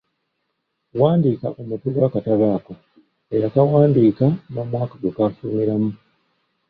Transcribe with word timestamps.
Wandiika 0.99 1.47
omutwe 1.61 1.89
gw'akatabo 1.95 2.45
ako, 2.57 2.73
eyakawandiika 3.35 4.27
n'omwaka 4.51 4.95
gwe 4.97 5.11
kaafulumiramu. 5.15 5.91